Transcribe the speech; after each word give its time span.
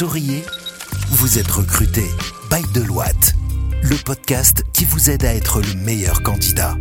Souriez, 0.00 0.42
vous 1.10 1.38
êtes 1.38 1.50
recruté. 1.50 2.04
By 2.50 2.62
Deloitte, 2.72 3.34
le 3.82 4.02
podcast 4.02 4.64
qui 4.72 4.86
vous 4.86 5.10
aide 5.10 5.26
à 5.26 5.34
être 5.34 5.60
le 5.60 5.74
meilleur 5.74 6.22
candidat. 6.22 6.78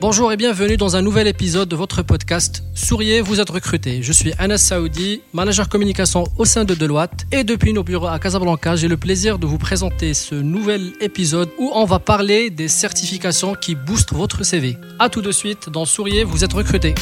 Bonjour 0.00 0.32
et 0.32 0.38
bienvenue 0.38 0.78
dans 0.78 0.96
un 0.96 1.02
nouvel 1.02 1.26
épisode 1.26 1.68
de 1.68 1.76
votre 1.76 2.00
podcast 2.00 2.64
Souriez, 2.74 3.20
vous 3.20 3.40
êtes 3.40 3.50
recruté. 3.50 4.02
Je 4.02 4.12
suis 4.12 4.32
Anas 4.38 4.56
Saoudi, 4.56 5.20
manager 5.34 5.68
communication 5.68 6.24
au 6.38 6.46
sein 6.46 6.64
de 6.64 6.74
Deloitte 6.74 7.26
et 7.32 7.44
depuis 7.44 7.74
nos 7.74 7.84
bureaux 7.84 8.06
à 8.06 8.18
Casablanca, 8.18 8.76
j'ai 8.76 8.88
le 8.88 8.96
plaisir 8.96 9.38
de 9.38 9.46
vous 9.46 9.58
présenter 9.58 10.14
ce 10.14 10.34
nouvel 10.34 10.94
épisode 11.02 11.50
où 11.58 11.70
on 11.74 11.84
va 11.84 11.98
parler 11.98 12.48
des 12.48 12.68
certifications 12.68 13.56
qui 13.56 13.74
boostent 13.74 14.14
votre 14.14 14.42
CV. 14.42 14.78
A 14.98 15.10
tout 15.10 15.20
de 15.20 15.32
suite 15.32 15.68
dans 15.68 15.84
Souriez, 15.84 16.24
vous 16.24 16.44
êtes 16.44 16.54
recruté. 16.54 16.94